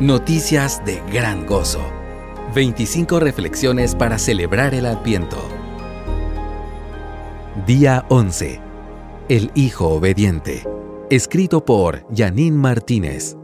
Noticias 0.00 0.84
de 0.84 1.00
gran 1.10 1.46
gozo. 1.46 1.80
25 2.54 3.18
reflexiones 3.18 3.94
para 3.94 4.18
celebrar 4.18 4.74
el 4.74 4.84
Adviento. 4.84 5.38
Día 7.66 8.04
11. 8.10 8.60
El 9.30 9.50
Hijo 9.54 9.88
Obediente. 9.88 10.64
Escrito 11.08 11.64
por 11.64 12.04
Janine 12.14 12.58
Martínez. 12.58 13.38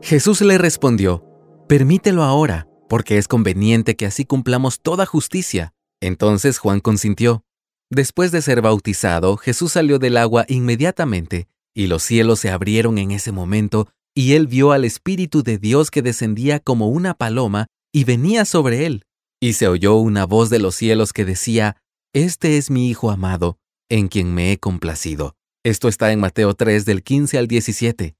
Jesús 0.00 0.40
le 0.42 0.58
respondió, 0.58 1.24
Permítelo 1.68 2.22
ahora, 2.22 2.68
porque 2.88 3.18
es 3.18 3.26
conveniente 3.26 3.96
que 3.96 4.06
así 4.06 4.24
cumplamos 4.24 4.80
toda 4.80 5.06
justicia. 5.06 5.74
Entonces 6.00 6.58
Juan 6.58 6.78
consintió. 6.78 7.44
Después 7.90 8.30
de 8.30 8.40
ser 8.42 8.62
bautizado, 8.62 9.38
Jesús 9.38 9.72
salió 9.72 9.98
del 9.98 10.16
agua 10.16 10.44
inmediatamente, 10.46 11.48
y 11.74 11.88
los 11.88 12.04
cielos 12.04 12.38
se 12.38 12.50
abrieron 12.50 12.98
en 12.98 13.10
ese 13.10 13.32
momento, 13.32 13.88
y 14.14 14.34
él 14.34 14.46
vio 14.46 14.72
al 14.72 14.84
Espíritu 14.84 15.42
de 15.42 15.58
Dios 15.58 15.90
que 15.90 16.02
descendía 16.02 16.60
como 16.60 16.88
una 16.88 17.14
paloma 17.14 17.66
y 17.92 18.04
venía 18.04 18.44
sobre 18.44 18.86
él. 18.86 19.04
Y 19.40 19.54
se 19.54 19.68
oyó 19.68 19.96
una 19.96 20.24
voz 20.24 20.50
de 20.50 20.58
los 20.58 20.74
cielos 20.74 21.12
que 21.12 21.24
decía, 21.24 21.76
Este 22.12 22.58
es 22.58 22.70
mi 22.70 22.88
Hijo 22.88 23.10
amado, 23.10 23.58
en 23.88 24.08
quien 24.08 24.34
me 24.34 24.52
he 24.52 24.58
complacido. 24.58 25.34
Esto 25.64 25.88
está 25.88 26.12
en 26.12 26.20
Mateo 26.20 26.54
3 26.54 26.84
del 26.84 27.02
15 27.02 27.38
al 27.38 27.48
17. 27.48 28.16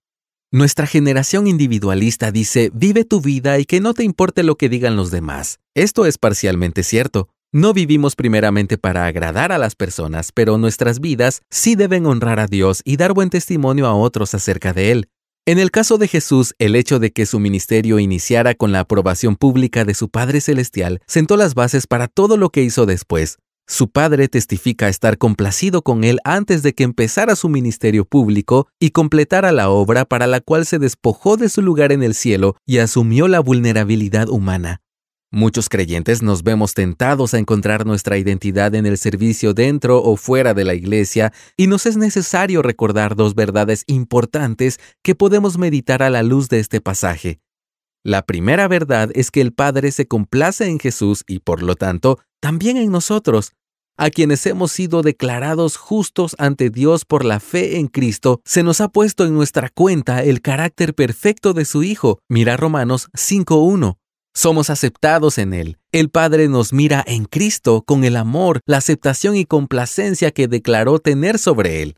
Nuestra 0.54 0.86
generación 0.86 1.46
individualista 1.46 2.30
dice, 2.30 2.70
vive 2.74 3.06
tu 3.06 3.22
vida 3.22 3.58
y 3.58 3.64
que 3.64 3.80
no 3.80 3.94
te 3.94 4.04
importe 4.04 4.42
lo 4.42 4.56
que 4.56 4.68
digan 4.68 4.96
los 4.96 5.10
demás. 5.10 5.60
Esto 5.74 6.04
es 6.04 6.18
parcialmente 6.18 6.82
cierto. 6.82 7.30
No 7.52 7.72
vivimos 7.72 8.16
primeramente 8.16 8.76
para 8.76 9.06
agradar 9.06 9.50
a 9.50 9.58
las 9.58 9.74
personas, 9.74 10.30
pero 10.30 10.58
nuestras 10.58 11.00
vidas 11.00 11.40
sí 11.50 11.74
deben 11.74 12.04
honrar 12.04 12.38
a 12.38 12.48
Dios 12.48 12.82
y 12.84 12.96
dar 12.98 13.14
buen 13.14 13.30
testimonio 13.30 13.86
a 13.86 13.94
otros 13.94 14.34
acerca 14.34 14.74
de 14.74 14.92
Él. 14.92 15.08
En 15.44 15.58
el 15.58 15.72
caso 15.72 15.98
de 15.98 16.06
Jesús, 16.06 16.54
el 16.60 16.76
hecho 16.76 17.00
de 17.00 17.10
que 17.10 17.26
su 17.26 17.40
ministerio 17.40 17.98
iniciara 17.98 18.54
con 18.54 18.70
la 18.70 18.78
aprobación 18.78 19.34
pública 19.34 19.84
de 19.84 19.92
su 19.92 20.08
Padre 20.08 20.40
Celestial 20.40 21.00
sentó 21.08 21.36
las 21.36 21.54
bases 21.54 21.88
para 21.88 22.06
todo 22.06 22.36
lo 22.36 22.50
que 22.50 22.62
hizo 22.62 22.86
después. 22.86 23.38
Su 23.66 23.90
Padre 23.90 24.28
testifica 24.28 24.88
estar 24.88 25.18
complacido 25.18 25.82
con 25.82 26.04
él 26.04 26.20
antes 26.22 26.62
de 26.62 26.74
que 26.74 26.84
empezara 26.84 27.34
su 27.34 27.48
ministerio 27.48 28.04
público 28.04 28.68
y 28.78 28.90
completara 28.90 29.50
la 29.50 29.68
obra 29.68 30.04
para 30.04 30.28
la 30.28 30.40
cual 30.40 30.64
se 30.64 30.78
despojó 30.78 31.36
de 31.36 31.48
su 31.48 31.60
lugar 31.60 31.90
en 31.90 32.04
el 32.04 32.14
cielo 32.14 32.54
y 32.64 32.78
asumió 32.78 33.26
la 33.26 33.40
vulnerabilidad 33.40 34.28
humana. 34.28 34.81
Muchos 35.34 35.70
creyentes 35.70 36.22
nos 36.22 36.42
vemos 36.42 36.74
tentados 36.74 37.32
a 37.32 37.38
encontrar 37.38 37.86
nuestra 37.86 38.18
identidad 38.18 38.74
en 38.74 38.84
el 38.84 38.98
servicio 38.98 39.54
dentro 39.54 40.02
o 40.02 40.18
fuera 40.18 40.52
de 40.52 40.66
la 40.66 40.74
iglesia 40.74 41.32
y 41.56 41.68
nos 41.68 41.86
es 41.86 41.96
necesario 41.96 42.60
recordar 42.60 43.16
dos 43.16 43.34
verdades 43.34 43.84
importantes 43.86 44.78
que 45.02 45.14
podemos 45.14 45.56
meditar 45.56 46.02
a 46.02 46.10
la 46.10 46.22
luz 46.22 46.50
de 46.50 46.60
este 46.60 46.82
pasaje. 46.82 47.40
La 48.04 48.26
primera 48.26 48.68
verdad 48.68 49.08
es 49.14 49.30
que 49.30 49.40
el 49.40 49.54
Padre 49.54 49.90
se 49.90 50.06
complace 50.06 50.66
en 50.66 50.78
Jesús 50.78 51.24
y 51.26 51.38
por 51.38 51.62
lo 51.62 51.76
tanto 51.76 52.18
también 52.38 52.76
en 52.76 52.90
nosotros. 52.90 53.52
A 53.96 54.10
quienes 54.10 54.44
hemos 54.44 54.70
sido 54.70 55.00
declarados 55.00 55.78
justos 55.78 56.36
ante 56.38 56.68
Dios 56.68 57.06
por 57.06 57.24
la 57.24 57.40
fe 57.40 57.78
en 57.78 57.86
Cristo, 57.86 58.42
se 58.44 58.62
nos 58.62 58.82
ha 58.82 58.88
puesto 58.88 59.24
en 59.24 59.32
nuestra 59.32 59.70
cuenta 59.70 60.22
el 60.22 60.42
carácter 60.42 60.94
perfecto 60.94 61.54
de 61.54 61.64
su 61.64 61.82
Hijo. 61.84 62.18
Mira 62.28 62.58
Romanos 62.58 63.08
5.1. 63.14 64.01
Somos 64.34 64.70
aceptados 64.70 65.36
en 65.36 65.52
Él. 65.52 65.78
El 65.92 66.08
Padre 66.08 66.48
nos 66.48 66.72
mira 66.72 67.04
en 67.06 67.26
Cristo 67.26 67.82
con 67.86 68.02
el 68.04 68.16
amor, 68.16 68.60
la 68.66 68.78
aceptación 68.78 69.36
y 69.36 69.44
complacencia 69.44 70.30
que 70.30 70.48
declaró 70.48 70.98
tener 70.98 71.38
sobre 71.38 71.82
Él. 71.82 71.96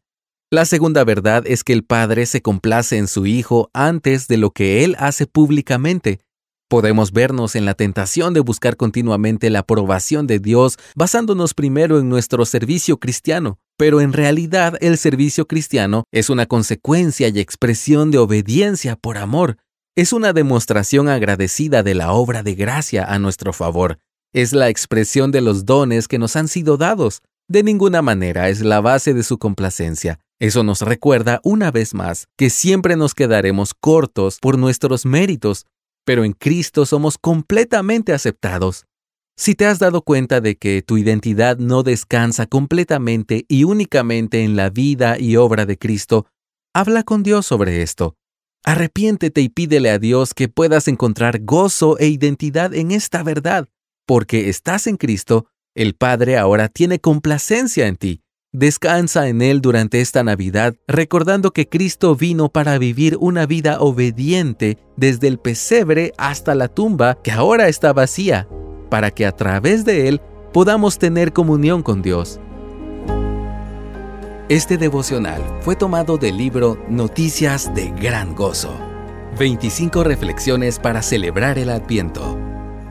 La 0.51 0.65
segunda 0.65 1.05
verdad 1.05 1.45
es 1.47 1.65
que 1.65 1.73
el 1.73 1.85
Padre 1.85 2.27
se 2.27 2.43
complace 2.43 2.97
en 2.97 3.09
su 3.09 3.27
Hijo 3.27 3.71
antes 3.73 4.27
de 4.29 4.37
lo 4.37 4.51
que 4.51 4.85
Él 4.85 4.97
hace 4.99 5.27
públicamente. 5.27 6.21
Podemos 6.69 7.13
vernos 7.13 7.55
en 7.55 7.67
la 7.67 7.75
tentación 7.75 8.35
de 8.35 8.41
buscar 8.41 8.77
continuamente 8.77 9.49
la 9.49 9.61
aprobación 9.61 10.27
de 10.27 10.41
Dios 10.41 10.77
basándonos 10.97 11.55
primero 11.55 12.01
en 12.01 12.09
nuestro 12.09 12.45
servicio 12.47 12.99
cristiano, 12.99 13.59
pero 13.77 14.01
en 14.01 14.13
realidad 14.13 14.77
el 14.81 14.99
servicio 14.99 15.47
cristiano 15.47 16.05
es 16.11 16.31
una 16.31 16.47
consecuencia 16.47 17.29
y 17.29 17.39
expresión 17.39 18.11
de 18.11 18.19
obediencia 18.19 18.97
por 18.97 19.19
amor, 19.19 19.59
es 19.97 20.13
una 20.13 20.33
demostración 20.33 21.09
agradecida 21.09 21.85
de 21.85 21.95
la 21.95 22.13
obra 22.13 22.43
de 22.43 22.55
gracia 22.55 23.05
a 23.05 23.19
nuestro 23.21 23.53
favor. 23.53 23.99
Es 24.33 24.53
la 24.53 24.69
expresión 24.69 25.31
de 25.31 25.41
los 25.41 25.67
dones 25.67 26.09
que 26.09 26.19
nos 26.19 26.35
han 26.35 26.49
sido 26.49 26.77
dados. 26.77 27.23
De 27.49 27.63
ninguna 27.63 28.03
manera 28.03 28.49
es 28.49 28.61
la 28.63 28.81
base 28.81 29.15
de 29.15 29.23
su 29.23 29.39
complacencia. 29.39 30.19
Eso 30.41 30.65
nos 30.65 30.81
recuerda 30.81 31.41
una 31.45 31.71
vez 31.71 31.95
más 31.95 32.27
que 32.37 32.51
siempre 32.51 32.97
nos 32.97 33.15
quedaremos 33.15 33.73
cortos 33.73 34.39
por 34.41 34.59
nuestros 34.59 35.07
méritos, 35.07 35.65
pero 36.05 36.25
en 36.25 36.33
Cristo 36.33 36.87
somos 36.87 37.17
completamente 37.17 38.13
aceptados. 38.13 38.87
Si 39.37 39.55
te 39.55 39.67
has 39.67 39.79
dado 39.79 40.03
cuenta 40.03 40.41
de 40.41 40.57
que 40.57 40.83
tu 40.83 40.97
identidad 40.97 41.59
no 41.59 41.85
descansa 41.85 42.47
completamente 42.47 43.45
y 43.49 43.63
únicamente 43.63 44.43
en 44.43 44.57
la 44.57 44.71
vida 44.71 45.19
y 45.21 45.37
obra 45.37 45.67
de 45.67 45.79
Cristo, 45.79 46.27
habla 46.73 47.05
con 47.05 47.23
Dios 47.23 47.47
sobre 47.47 47.83
esto. 47.83 48.17
Arrepiéntete 48.67 49.43
y 49.43 49.51
pídele 49.51 49.91
a 49.91 49.99
Dios 49.99 50.33
que 50.33 50.49
puedas 50.49 50.89
encontrar 50.89 51.41
gozo 51.43 51.99
e 51.99 52.07
identidad 52.07 52.75
en 52.75 52.93
esta 52.93 53.23
verdad, 53.23 53.69
porque 54.07 54.49
estás 54.49 54.87
en 54.87 54.97
Cristo, 54.97 55.49
el 55.75 55.95
Padre 55.95 56.39
ahora 56.39 56.69
tiene 56.69 56.99
complacencia 56.99 57.87
en 57.87 57.97
ti. 57.97 58.23
Descansa 58.53 59.29
en 59.29 59.43
Él 59.43 59.61
durante 59.61 60.01
esta 60.01 60.25
Navidad, 60.25 60.77
recordando 60.89 61.51
que 61.51 61.69
Cristo 61.69 62.17
vino 62.17 62.49
para 62.49 62.79
vivir 62.79 63.19
una 63.21 63.45
vida 63.45 63.81
obediente 63.81 64.79
desde 64.97 65.29
el 65.29 65.39
pesebre 65.39 66.13
hasta 66.17 66.55
la 66.55 66.69
tumba 66.69 67.21
que 67.23 67.33
ahora 67.33 67.69
está 67.69 67.93
vacía, 67.93 68.49
para 68.89 69.11
que 69.11 69.27
a 69.27 69.33
través 69.33 69.85
de 69.85 70.09
Él 70.09 70.23
podamos 70.55 70.99
tener 70.99 71.35
comunión 71.35 71.83
con 71.83 72.01
Dios. 72.01 72.41
Este 74.51 74.77
devocional 74.77 75.41
fue 75.63 75.75
tomado 75.75 76.19
del 76.19 76.37
libro 76.37 76.77
Noticias 76.91 77.75
de 77.75 77.93
Gran 77.93 78.35
Gozo. 78.35 78.79
25 79.39 80.05
reflexiones 80.05 80.79
para 80.79 81.01
celebrar 81.01 81.59
el 81.59 81.71
Adviento. 81.71 82.39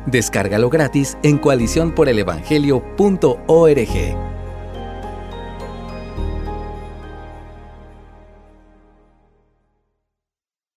Descárgalo 0.07 0.71
gratis 0.71 1.15
en 1.21 1.37
coaliciónporelevangelio.org. 1.37 4.32